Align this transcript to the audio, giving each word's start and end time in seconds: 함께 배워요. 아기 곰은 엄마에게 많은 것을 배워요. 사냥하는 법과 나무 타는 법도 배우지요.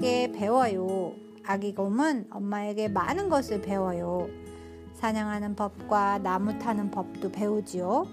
함께 0.00 0.32
배워요. 0.32 1.12
아기 1.44 1.74
곰은 1.74 2.28
엄마에게 2.30 2.88
많은 2.88 3.28
것을 3.28 3.60
배워요. 3.60 4.30
사냥하는 4.94 5.54
법과 5.54 6.20
나무 6.20 6.58
타는 6.58 6.90
법도 6.90 7.30
배우지요. 7.30 8.06